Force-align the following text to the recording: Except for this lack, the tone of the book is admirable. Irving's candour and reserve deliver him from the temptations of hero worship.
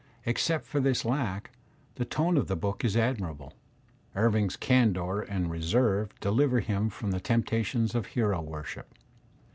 Except 0.25 0.65
for 0.65 0.79
this 0.79 1.05
lack, 1.05 1.51
the 1.93 2.05
tone 2.05 2.35
of 2.35 2.47
the 2.47 2.55
book 2.55 2.83
is 2.83 2.97
admirable. 2.97 3.53
Irving's 4.15 4.55
candour 4.57 5.21
and 5.29 5.51
reserve 5.51 6.19
deliver 6.19 6.59
him 6.59 6.89
from 6.89 7.11
the 7.11 7.19
temptations 7.21 7.93
of 7.93 8.07
hero 8.07 8.41
worship. 8.41 8.95